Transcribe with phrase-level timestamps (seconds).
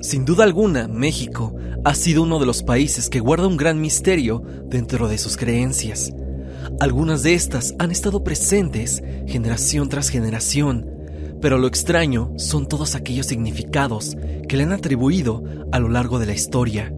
[0.00, 1.54] Sin duda alguna, México
[1.84, 6.10] ha sido uno de los países que guarda un gran misterio dentro de sus creencias.
[6.80, 10.88] Algunas de estas han estado presentes generación tras generación,
[11.42, 14.16] pero lo extraño son todos aquellos significados
[14.48, 16.94] que le han atribuido a lo largo de la historia,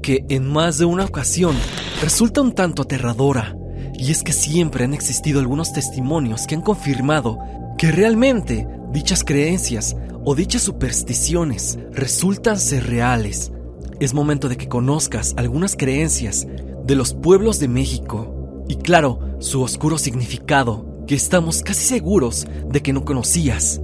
[0.00, 1.56] que en más de una ocasión
[2.02, 3.56] resulta un tanto aterradora,
[3.94, 7.38] y es que siempre han existido algunos testimonios que han confirmado
[7.78, 13.52] que realmente dichas creencias o dichas supersticiones resultan ser reales.
[13.98, 16.46] Es momento de que conozcas algunas creencias
[16.84, 22.82] de los pueblos de México y claro, su oscuro significado que estamos casi seguros de
[22.82, 23.80] que no conocías.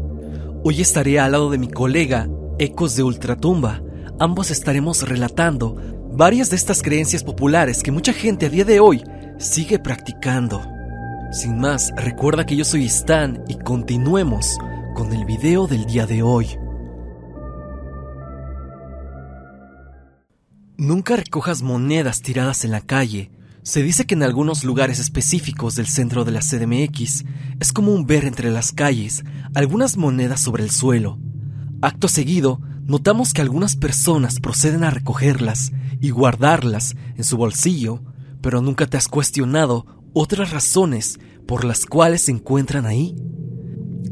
[0.62, 2.28] Hoy estaré al lado de mi colega
[2.60, 3.82] Ecos de Ultratumba.
[4.20, 5.74] Ambos estaremos relatando
[6.12, 9.02] varias de estas creencias populares que mucha gente a día de hoy
[9.38, 10.62] sigue practicando.
[11.32, 14.56] Sin más, recuerda que yo soy Stan y continuemos
[15.00, 16.46] con el video del día de hoy.
[20.76, 23.30] Nunca recojas monedas tiradas en la calle.
[23.62, 27.24] Se dice que en algunos lugares específicos del centro de la CDMX
[27.60, 31.18] es común ver entre las calles algunas monedas sobre el suelo.
[31.80, 38.02] Acto seguido, notamos que algunas personas proceden a recogerlas y guardarlas en su bolsillo,
[38.42, 43.16] pero nunca te has cuestionado otras razones por las cuales se encuentran ahí.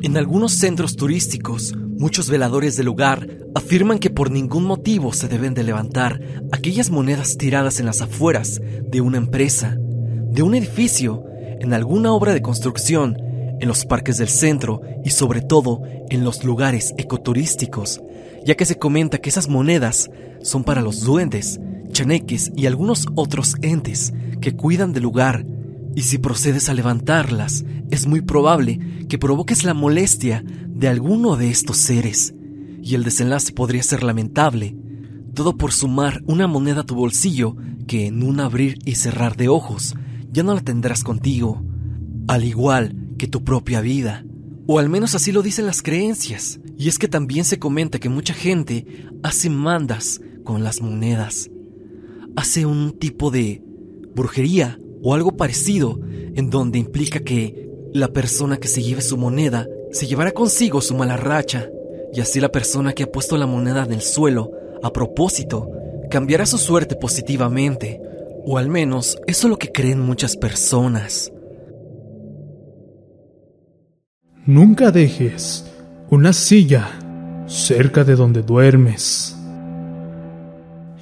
[0.03, 5.55] En algunos centros turísticos, muchos veladores del lugar afirman que por ningún motivo se deben
[5.55, 6.21] de levantar
[6.53, 11.25] aquellas monedas tiradas en las afueras de una empresa, de un edificio,
[11.61, 13.17] en alguna obra de construcción,
[13.61, 18.01] en los parques del centro y sobre todo en los lugares ecoturísticos,
[18.47, 20.11] ya que se comenta que esas monedas
[20.43, 21.59] son para los duendes,
[21.91, 25.45] chaneques y algunos otros entes que cuidan del lugar
[25.99, 31.51] y si procedes a levantarlas, es muy probable que provoques la molestia de alguno de
[31.51, 32.37] estos seres,
[32.81, 34.77] y el desenlace podría ser lamentable,
[35.35, 37.57] todo por sumar una moneda a tu bolsillo
[37.89, 39.97] que en un abrir y cerrar de ojos
[40.31, 41.65] ya no la tendrás contigo,
[42.29, 44.25] al igual que tu propia vida.
[44.69, 46.61] O al menos así lo dicen las creencias.
[46.79, 48.87] Y es que también se comenta que mucha gente
[49.25, 51.51] hace mandas con las monedas.
[52.37, 53.65] Hace un tipo de
[54.15, 56.01] brujería o algo parecido
[56.35, 60.95] en donde implica que la persona que se lleve su moneda se llevará consigo su
[60.95, 61.69] mala racha
[62.13, 64.51] y así la persona que ha puesto la moneda en el suelo
[64.83, 65.71] a propósito
[66.11, 68.01] cambiará su suerte positivamente
[68.45, 71.33] o al menos eso es lo que creen muchas personas.
[74.47, 75.71] Nunca dejes
[76.11, 76.89] una silla
[77.47, 79.37] cerca de donde duermes.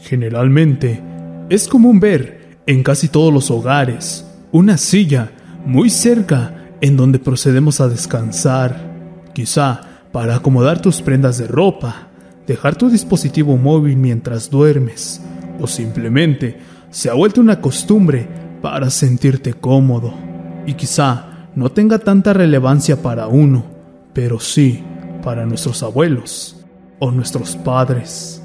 [0.03, 1.01] Generalmente
[1.49, 2.36] es común ver
[2.67, 5.31] en casi todos los hogares, una silla
[5.65, 8.93] muy cerca en donde procedemos a descansar,
[9.33, 9.81] quizá
[10.13, 12.09] para acomodar tus prendas de ropa,
[12.47, 15.21] dejar tu dispositivo móvil mientras duermes,
[15.61, 16.59] o simplemente
[16.91, 18.29] se ha vuelto una costumbre
[18.61, 20.13] para sentirte cómodo,
[20.67, 23.65] y quizá no tenga tanta relevancia para uno,
[24.13, 24.83] pero sí
[25.23, 26.65] para nuestros abuelos
[26.99, 28.43] o nuestros padres.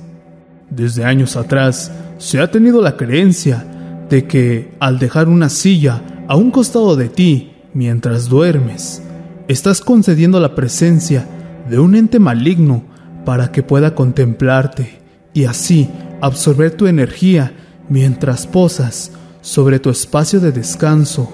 [0.70, 3.66] Desde años atrás se ha tenido la creencia
[4.12, 9.02] de que al dejar una silla a un costado de ti mientras duermes,
[9.48, 11.26] estás concediendo la presencia
[11.70, 12.84] de un ente maligno
[13.24, 15.00] para que pueda contemplarte
[15.34, 15.90] y así
[16.20, 17.54] absorber tu energía
[17.88, 21.32] mientras posas sobre tu espacio de descanso.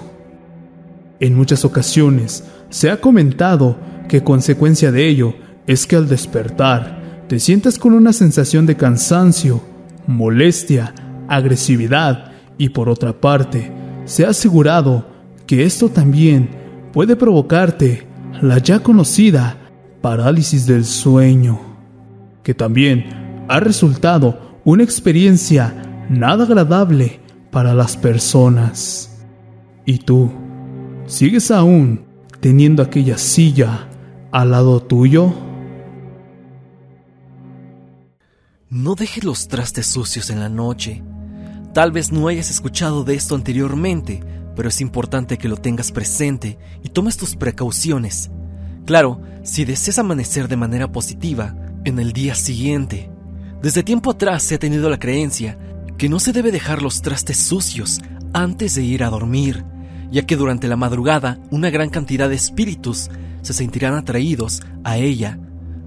[1.18, 3.76] En muchas ocasiones se ha comentado
[4.08, 5.34] que consecuencia de ello
[5.66, 9.62] es que al despertar te sientas con una sensación de cansancio,
[10.06, 10.94] molestia,
[11.26, 13.72] agresividad y por otra parte,
[14.04, 15.06] se ha asegurado
[15.46, 16.50] que esto también
[16.92, 18.06] puede provocarte
[18.42, 19.56] la ya conocida
[20.02, 21.58] parálisis del sueño,
[22.42, 27.20] que también ha resultado una experiencia nada agradable
[27.50, 29.24] para las personas.
[29.86, 30.30] ¿Y tú?
[31.06, 32.04] ¿Sigues aún
[32.40, 33.88] teniendo aquella silla
[34.30, 35.32] al lado tuyo?
[38.68, 41.02] No dejes los trastes sucios en la noche
[41.78, 44.18] Tal vez no hayas escuchado de esto anteriormente,
[44.56, 48.32] pero es importante que lo tengas presente y tomes tus precauciones.
[48.84, 51.54] Claro, si deseas amanecer de manera positiva
[51.84, 53.12] en el día siguiente.
[53.62, 55.56] Desde tiempo atrás se ha tenido la creencia
[55.96, 58.00] que no se debe dejar los trastes sucios
[58.32, 59.64] antes de ir a dormir,
[60.10, 63.08] ya que durante la madrugada una gran cantidad de espíritus
[63.42, 65.38] se sentirán atraídos a ella,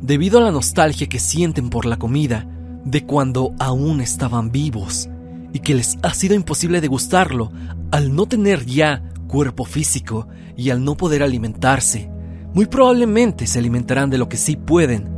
[0.01, 2.47] debido a la nostalgia que sienten por la comida
[2.85, 5.09] de cuando aún estaban vivos
[5.53, 7.51] y que les ha sido imposible degustarlo
[7.91, 10.27] al no tener ya cuerpo físico
[10.57, 12.09] y al no poder alimentarse.
[12.53, 15.09] Muy probablemente se alimentarán de lo que sí pueden.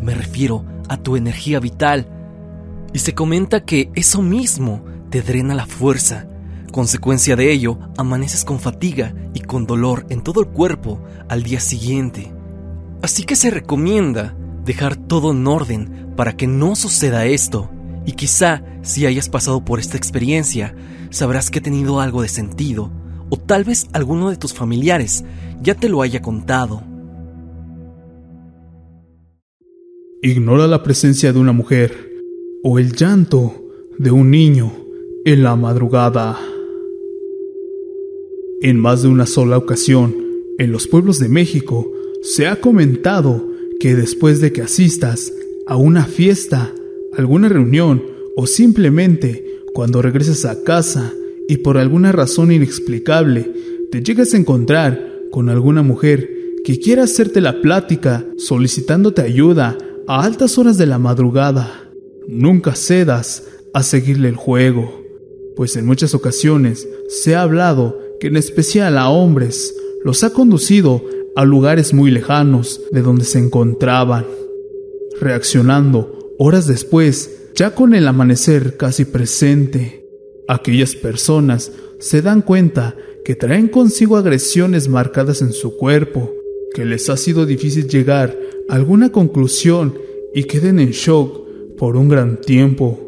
[0.00, 2.12] Me refiero a tu energía vital,
[2.92, 6.26] Y se comenta que eso mismo te drena la fuerza.
[6.72, 11.60] Consecuencia de ello, amaneces con fatiga y con dolor en todo el cuerpo al día
[11.60, 12.32] siguiente.
[13.02, 14.34] Así que se recomienda
[14.64, 17.70] dejar todo en orden para que no suceda esto.
[18.06, 20.74] Y quizá si hayas pasado por esta experiencia,
[21.10, 22.90] sabrás que ha tenido algo de sentido,
[23.28, 25.24] o tal vez alguno de tus familiares
[25.60, 26.82] ya te lo haya contado.
[30.22, 32.10] Ignora la presencia de una mujer
[32.62, 33.54] o el llanto
[33.98, 34.72] de un niño
[35.24, 36.38] en la madrugada.
[38.62, 40.14] En más de una sola ocasión,
[40.58, 41.90] en los pueblos de México,
[42.22, 43.46] se ha comentado
[43.78, 45.32] que después de que asistas
[45.66, 46.72] a una fiesta,
[47.16, 48.02] alguna reunión
[48.36, 51.12] o simplemente cuando regreses a casa
[51.48, 53.50] y por alguna razón inexplicable
[53.90, 56.30] te llegas a encontrar con alguna mujer
[56.64, 59.78] que quiera hacerte la plática solicitándote ayuda
[60.08, 61.90] a altas horas de la madrugada,
[62.26, 65.02] nunca cedas a seguirle el juego,
[65.56, 69.74] pues en muchas ocasiones se ha hablado que en especial a hombres
[70.04, 71.04] los ha conducido
[71.36, 74.26] a lugares muy lejanos de donde se encontraban,
[75.20, 80.06] reaccionando horas después, ya con el amanecer casi presente.
[80.48, 86.32] Aquellas personas se dan cuenta que traen consigo agresiones marcadas en su cuerpo,
[86.74, 88.36] que les ha sido difícil llegar
[88.68, 89.98] a alguna conclusión
[90.34, 93.00] y queden en shock por un gran tiempo.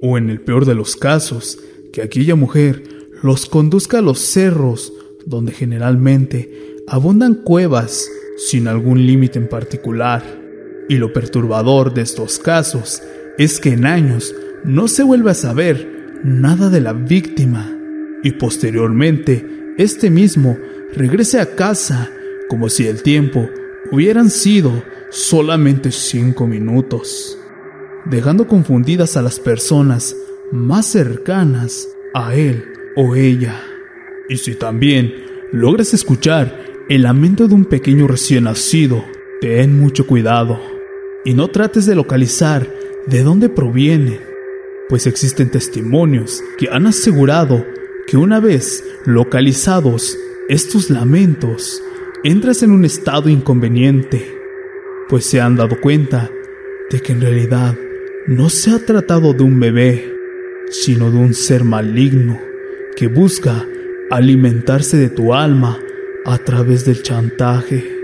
[0.00, 1.58] O en el peor de los casos,
[1.92, 2.82] que aquella mujer
[3.22, 4.92] los conduzca a los cerros,
[5.26, 10.41] donde generalmente abundan cuevas sin algún límite en particular.
[10.88, 13.02] Y lo perturbador de estos casos
[13.38, 14.34] es que en años
[14.64, 17.70] no se vuelve a saber nada de la víctima
[18.22, 20.56] y posteriormente este mismo
[20.94, 22.10] regrese a casa
[22.48, 23.48] como si el tiempo
[23.90, 27.38] hubieran sido solamente cinco minutos,
[28.04, 30.16] dejando confundidas a las personas
[30.52, 32.64] más cercanas a él
[32.96, 33.60] o ella.
[34.28, 35.14] Y si también
[35.50, 36.58] logras escuchar
[36.88, 39.04] el lamento de un pequeño recién nacido,
[39.40, 40.71] ten mucho cuidado
[41.24, 42.66] y no trates de localizar
[43.06, 44.20] de dónde proviene,
[44.88, 47.64] pues existen testimonios que han asegurado
[48.06, 51.82] que una vez localizados estos lamentos,
[52.24, 54.38] entras en un estado inconveniente,
[55.08, 56.30] pues se han dado cuenta
[56.90, 57.76] de que en realidad
[58.26, 60.12] no se ha tratado de un bebé,
[60.70, 62.40] sino de un ser maligno
[62.96, 63.66] que busca
[64.10, 65.78] alimentarse de tu alma
[66.24, 67.98] a través del chantaje.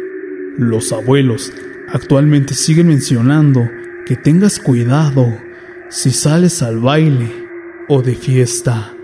[0.57, 1.53] Los abuelos
[1.93, 3.69] actualmente siguen mencionando
[4.07, 5.27] que tengas cuidado
[5.89, 7.31] si sales al baile
[7.89, 8.95] o de fiesta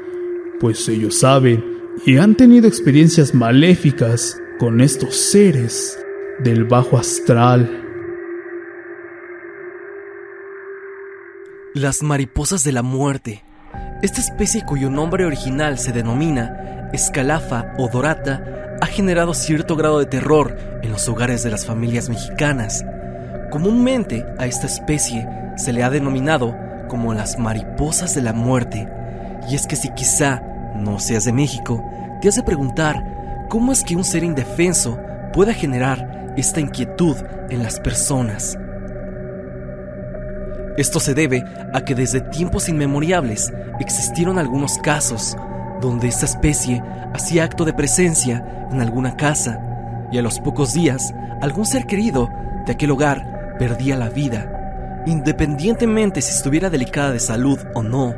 [0.64, 1.62] pues ellos saben
[2.06, 5.98] y han tenido experiencias maléficas con estos seres
[6.38, 7.82] del bajo astral.
[11.74, 13.44] Las mariposas de la muerte.
[14.02, 20.04] Esta especie cuyo nombre original se denomina escalafa o dorata ha generado cierto grado de
[20.04, 22.84] terror en los hogares de las familias mexicanas.
[23.50, 25.26] Comúnmente a esta especie
[25.56, 26.54] se le ha denominado
[26.86, 28.86] como las mariposas de la muerte,
[29.48, 30.42] y es que si quizá
[30.76, 31.82] no seas de México,
[32.20, 33.02] te has de preguntar
[33.48, 34.98] cómo es que un ser indefenso
[35.32, 37.16] pueda generar esta inquietud
[37.48, 38.58] en las personas.
[40.76, 43.50] Esto se debe a que desde tiempos inmemoriales
[43.80, 45.38] existieron algunos casos
[45.84, 49.60] donde esta especie hacía acto de presencia en alguna casa
[50.10, 52.30] y a los pocos días algún ser querido
[52.64, 58.14] de aquel hogar perdía la vida, independientemente si estuviera delicada de salud o no.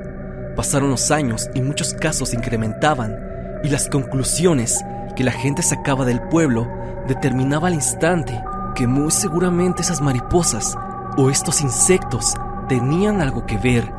[0.54, 3.18] Pasaron los años y muchos casos incrementaban
[3.64, 4.84] y las conclusiones
[5.16, 6.68] que la gente sacaba del pueblo
[7.08, 8.40] determinaba al instante
[8.76, 10.76] que muy seguramente esas mariposas
[11.16, 12.34] o estos insectos
[12.68, 13.92] tenían algo que ver.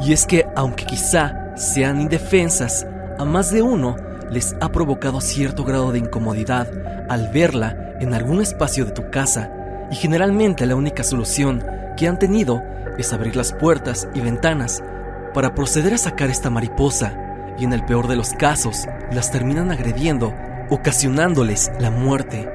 [0.00, 2.86] Y es que aunque quizá sean indefensas,
[3.18, 3.96] a más de uno
[4.30, 6.68] les ha provocado cierto grado de incomodidad
[7.08, 9.50] al verla en algún espacio de tu casa
[9.90, 11.64] y generalmente la única solución
[11.96, 12.62] que han tenido
[12.98, 14.82] es abrir las puertas y ventanas
[15.32, 17.16] para proceder a sacar esta mariposa
[17.58, 20.34] y en el peor de los casos las terminan agrediendo,
[20.68, 22.50] ocasionándoles la muerte.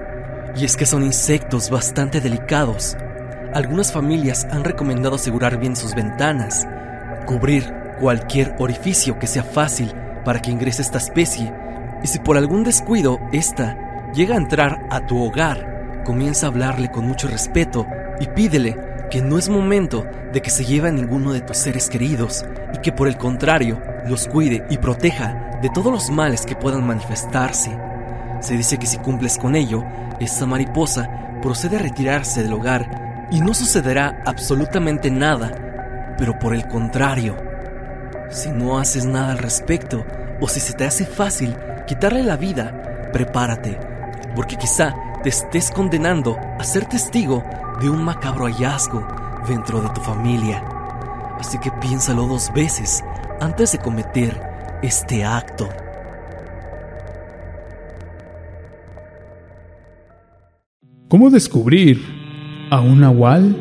[0.56, 2.98] Y es que son insectos bastante delicados.
[3.54, 6.68] Algunas familias han recomendado asegurar bien sus ventanas,
[7.26, 9.94] cubrir cualquier orificio que sea fácil
[10.26, 11.54] para que ingrese esta especie,
[12.04, 13.78] y si por algún descuido esta
[14.12, 17.86] llega a entrar a tu hogar, comienza a hablarle con mucho respeto
[18.20, 18.76] y pídele
[19.12, 20.04] que no es momento
[20.34, 22.44] de que se lleve a ninguno de tus seres queridos
[22.74, 26.88] y que por el contrario los cuide y proteja de todos los males que puedan
[26.88, 27.78] manifestarse.
[28.40, 29.84] Se dice que si cumples con ello,
[30.20, 35.52] esa mariposa procede a retirarse del hogar y no sucederá absolutamente nada,
[36.18, 37.51] Pero por el contrario,
[38.32, 40.06] si no haces nada al respecto
[40.40, 43.78] o si se te hace fácil quitarle la vida, prepárate,
[44.36, 47.44] porque quizá te estés condenando a ser testigo
[47.80, 49.06] de un macabro hallazgo
[49.48, 50.64] dentro de tu familia.
[51.40, 53.04] Así que piénsalo dos veces
[53.40, 54.42] antes de cometer
[54.82, 55.68] este acto.
[61.08, 62.02] ¿Cómo descubrir
[62.70, 63.56] a un nahual?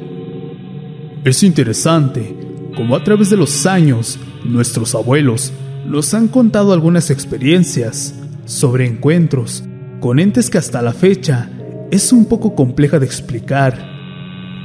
[1.24, 2.39] Es interesante
[2.76, 5.52] cómo a través de los años nuestros abuelos
[5.86, 9.64] nos han contado algunas experiencias sobre encuentros
[10.00, 11.50] con entes que hasta la fecha
[11.90, 13.90] es un poco compleja de explicar.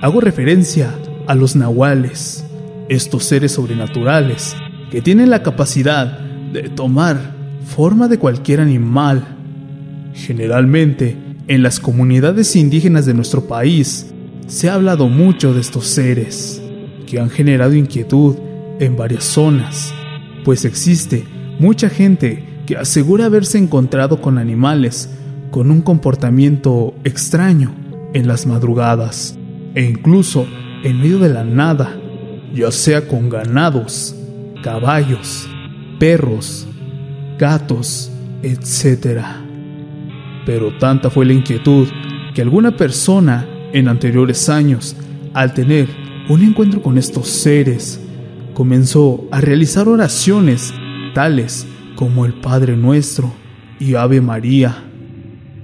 [0.01, 0.93] Hago referencia
[1.27, 2.45] a los nahuales,
[2.89, 4.55] estos seres sobrenaturales
[4.91, 6.19] que tienen la capacidad
[6.53, 7.35] de tomar
[7.65, 9.25] forma de cualquier animal.
[10.13, 14.07] Generalmente, en las comunidades indígenas de nuestro país,
[14.47, 16.61] se ha hablado mucho de estos seres,
[17.05, 18.35] que han generado inquietud
[18.79, 19.93] en varias zonas,
[20.43, 21.25] pues existe
[21.59, 25.09] mucha gente que asegura haberse encontrado con animales
[25.51, 27.73] con un comportamiento extraño
[28.13, 29.37] en las madrugadas
[29.73, 30.47] e incluso
[30.83, 31.97] en medio de la nada,
[32.53, 34.15] ya sea con ganados,
[34.63, 35.47] caballos,
[35.99, 36.67] perros,
[37.37, 39.21] gatos, etc.
[40.45, 41.87] Pero tanta fue la inquietud
[42.33, 44.95] que alguna persona en anteriores años,
[45.33, 47.99] al tener un encuentro con estos seres,
[48.53, 50.73] comenzó a realizar oraciones
[51.13, 53.31] tales como el Padre Nuestro
[53.79, 54.83] y Ave María.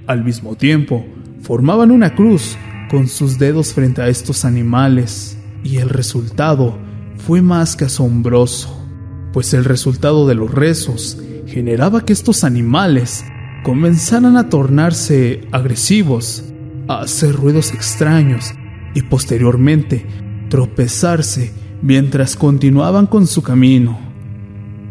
[0.06, 1.04] Al mismo tiempo,
[1.40, 2.56] formaban una cruz
[2.90, 6.78] con sus dedos frente a estos animales, y el resultado
[7.16, 8.86] fue más que asombroso,
[9.32, 13.24] pues el resultado de los rezos generaba que estos animales
[13.62, 16.44] comenzaran a tornarse agresivos,
[16.88, 18.52] a hacer ruidos extraños
[18.94, 20.04] y posteriormente
[20.52, 23.98] tropezarse mientras continuaban con su camino.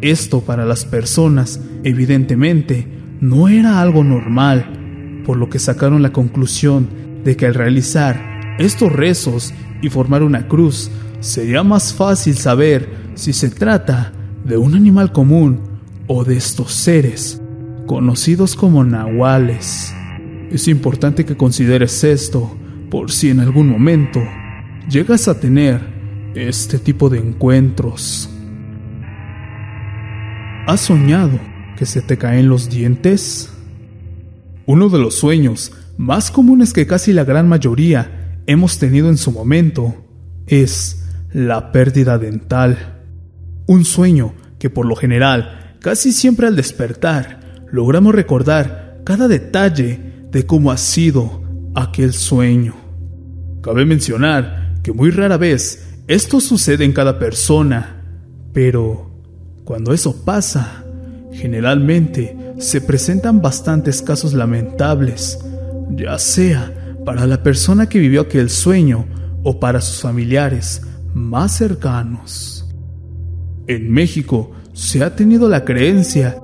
[0.02, 2.88] Esto para las personas, evidentemente,
[3.22, 6.90] no era algo normal, por lo que sacaron la conclusión
[7.24, 9.54] de que al realizar estos rezos
[9.84, 10.90] y formar una cruz,
[11.20, 14.14] sería más fácil saber si se trata
[14.44, 15.60] de un animal común
[16.08, 17.40] o de estos seres,
[17.86, 19.94] conocidos como nahuales.
[20.50, 22.52] Es importante que consideres esto
[22.90, 24.22] por si en algún momento
[24.90, 25.82] llegas a tener
[26.36, 28.30] este tipo de encuentros.
[30.68, 31.40] ¿Has soñado
[31.78, 33.52] que se te caen los dientes?
[34.66, 39.32] Uno de los sueños más comunes que casi la gran mayoría hemos tenido en su
[39.32, 39.96] momento
[40.48, 43.04] es la pérdida dental.
[43.68, 50.46] Un sueño que por lo general, casi siempre al despertar, logramos recordar cada detalle de
[50.46, 51.44] cómo ha sido
[51.76, 52.76] aquel sueño.
[53.62, 58.04] Cabe mencionar que muy rara vez esto sucede en cada persona,
[58.54, 59.12] pero
[59.64, 60.84] cuando eso pasa,
[61.32, 65.40] generalmente se presentan bastantes casos lamentables,
[65.92, 69.06] ya sea para la persona que vivió aquel sueño
[69.44, 70.82] o para sus familiares
[71.14, 72.66] más cercanos.
[73.68, 76.38] En México se ha tenido la creencia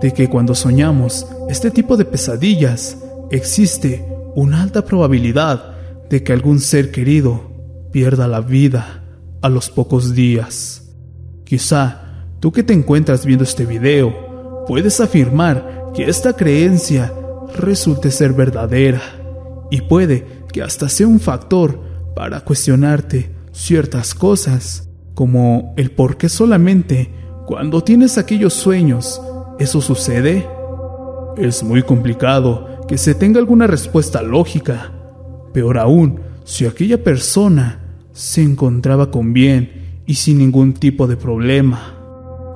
[0.00, 2.96] de que cuando soñamos este tipo de pesadillas
[3.30, 5.74] existe una alta probabilidad
[6.08, 7.49] de que algún ser querido
[7.92, 9.02] pierda la vida
[9.42, 10.92] a los pocos días.
[11.44, 17.12] Quizá tú que te encuentras viendo este video puedes afirmar que esta creencia
[17.56, 19.00] resulte ser verdadera
[19.70, 21.80] y puede que hasta sea un factor
[22.14, 27.10] para cuestionarte ciertas cosas, como el por qué solamente
[27.46, 29.20] cuando tienes aquellos sueños
[29.58, 30.48] eso sucede.
[31.36, 34.92] Es muy complicado que se tenga alguna respuesta lógica.
[35.52, 37.79] Peor aún, si aquella persona
[38.20, 41.94] se encontraba con bien y sin ningún tipo de problema.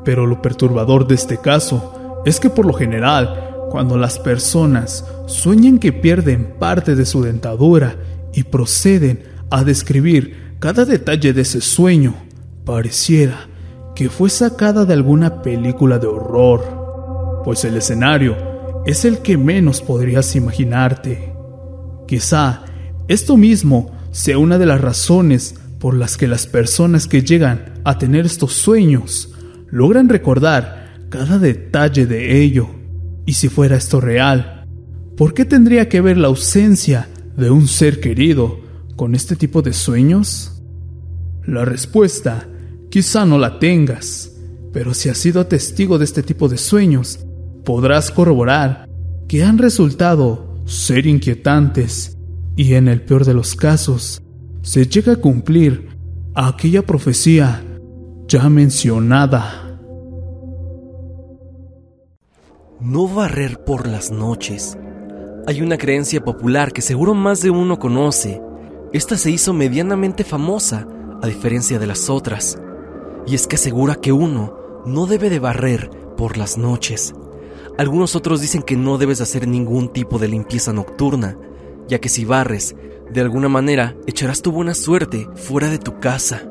[0.04, 5.78] Pero lo perturbador de este caso es que por lo general, cuando las personas sueñan
[5.78, 7.97] que pierden parte de su dentadura
[8.35, 12.14] y proceden a describir cada detalle de ese sueño,
[12.66, 13.49] pareciera
[13.94, 18.37] que fue sacada de alguna película de horror, pues el escenario
[18.85, 21.33] es el que menos podrías imaginarte.
[22.06, 22.64] Quizá
[23.09, 27.99] esto mismo sea una de las razones por las que las personas que llegan a
[27.99, 29.35] tener estos sueños
[29.71, 32.68] logran recordar cada detalle de ello.
[33.26, 34.66] Y si fuera esto real,
[35.16, 38.61] ¿por qué tendría que ver la ausencia de un ser querido
[38.94, 40.62] con este tipo de sueños?
[41.44, 42.47] La respuesta
[42.90, 44.30] quizá no la tengas,
[44.73, 47.18] pero si has sido testigo de este tipo de sueños,
[47.64, 48.88] podrás corroborar
[49.26, 52.14] que han resultado ser inquietantes
[52.56, 54.23] y en el peor de los casos,
[54.62, 55.96] se llega a cumplir
[56.34, 57.62] aquella profecía
[58.26, 59.78] ya mencionada.
[62.80, 64.76] No barrer por las noches.
[65.46, 68.40] Hay una creencia popular que seguro más de uno conoce.
[68.92, 70.87] Esta se hizo medianamente famosa,
[71.23, 72.58] a diferencia de las otras.
[73.26, 77.14] Y es que asegura que uno no debe de barrer por las noches.
[77.78, 81.37] Algunos otros dicen que no debes hacer ningún tipo de limpieza nocturna,
[81.88, 82.75] ya que si barres,
[83.11, 86.43] de alguna manera echarás tu buena suerte fuera de tu casa.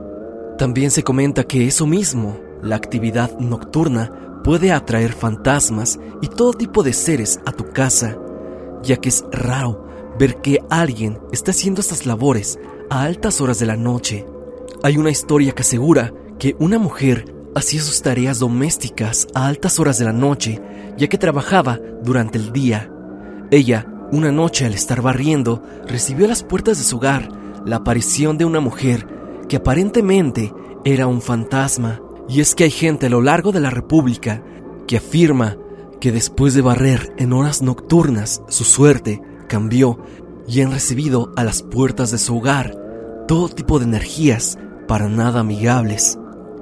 [0.58, 6.84] También se comenta que eso mismo, la actividad nocturna, puede atraer fantasmas y todo tipo
[6.84, 8.18] de seres a tu casa,
[8.84, 9.88] ya que es raro
[10.20, 12.60] ver que alguien está haciendo estas labores
[12.90, 14.26] a altas horas de la noche.
[14.84, 19.98] Hay una historia que asegura que una mujer hacía sus tareas domésticas a altas horas
[19.98, 20.62] de la noche,
[20.98, 22.92] ya que trabajaba durante el día.
[23.52, 27.30] Ella, una noche al estar barriendo, recibió a las puertas de su hogar
[27.66, 29.08] la aparición de una mujer
[29.50, 30.54] que aparentemente
[30.86, 32.00] era un fantasma.
[32.30, 34.44] Y es que hay gente a lo largo de la República
[34.88, 35.58] que afirma
[36.00, 39.98] que después de barrer en horas nocturnas su suerte cambió
[40.48, 42.78] y han recibido a las puertas de su hogar
[43.28, 46.20] todo tipo de energías para nada amigables.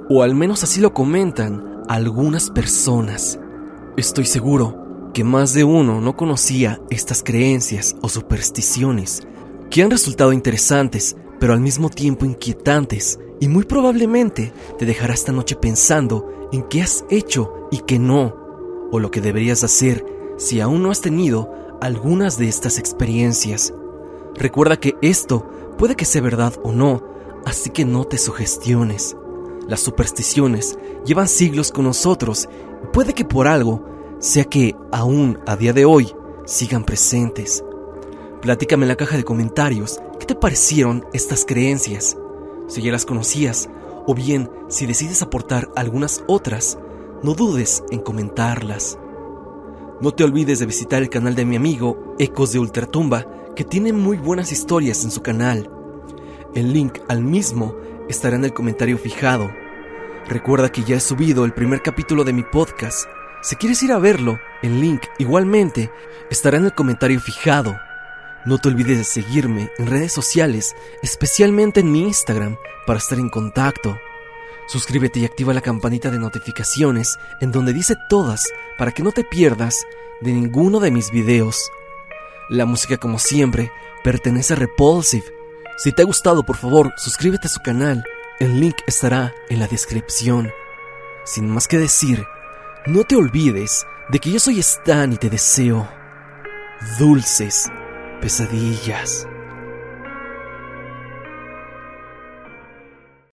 [0.10, 3.40] O al menos así lo comentan algunas personas.
[3.98, 4.82] Estoy seguro
[5.14, 9.28] que más de uno no conocía estas creencias o supersticiones
[9.70, 15.32] que han resultado interesantes pero al mismo tiempo inquietantes y muy probablemente te dejará esta
[15.32, 18.36] noche pensando en qué has hecho y qué no,
[18.92, 20.06] o lo que deberías hacer
[20.38, 21.52] si aún no has tenido
[21.82, 23.74] algunas de estas experiencias.
[24.36, 25.50] Recuerda que esto
[25.80, 27.04] puede que sea verdad o no,
[27.44, 29.18] así que no te sugestiones.
[29.68, 32.48] Las supersticiones llevan siglos con nosotros
[32.84, 33.84] y puede que por algo
[34.22, 36.14] sea que aún a día de hoy
[36.46, 37.66] sigan presentes.
[38.40, 42.18] Platícame en la caja de comentarios qué te parecieron estas creencias,
[42.68, 43.68] si ya las conocías,
[44.06, 46.78] o bien si decides aportar algunas otras,
[47.24, 48.98] no dudes en comentarlas.
[50.02, 53.92] No te olvides de visitar el canal de mi amigo Ecos de Ultratumba, que tiene
[53.92, 55.70] muy buenas historias en su canal.
[56.54, 57.76] El link al mismo
[58.08, 59.50] estará en el comentario fijado.
[60.28, 63.08] Recuerda que ya he subido el primer capítulo de mi podcast.
[63.42, 65.92] Si quieres ir a verlo, el link igualmente
[66.30, 67.80] estará en el comentario fijado.
[68.46, 73.30] No te olvides de seguirme en redes sociales, especialmente en mi Instagram, para estar en
[73.30, 73.98] contacto.
[74.68, 79.24] Suscríbete y activa la campanita de notificaciones en donde dice todas para que no te
[79.24, 79.76] pierdas
[80.22, 81.72] de ninguno de mis videos.
[82.48, 83.72] La música como siempre
[84.04, 85.26] pertenece a Repulsive.
[85.78, 88.04] Si te ha gustado por favor suscríbete a su canal,
[88.40, 90.52] el link estará en la descripción.
[91.26, 92.26] Sin más que decir,
[92.88, 95.88] no te olvides de que yo soy Stan y te deseo
[96.98, 97.72] dulces
[98.20, 99.28] pesadillas.